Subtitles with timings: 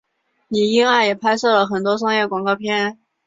[0.47, 2.97] 李英爱也拍摄了很多商业广告片。